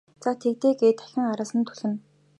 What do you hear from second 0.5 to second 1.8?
л дээ гээд дахин араас нь